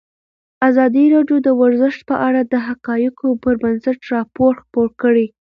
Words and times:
ازادي 0.69 1.03
راډیو 1.15 1.37
د 1.47 1.49
ورزش 1.61 1.95
په 2.09 2.15
اړه 2.27 2.41
د 2.43 2.53
حقایقو 2.67 3.29
پر 3.43 3.53
بنسټ 3.63 3.99
راپور 4.13 4.51
خپور 4.63 4.87
کړی. 5.01 5.27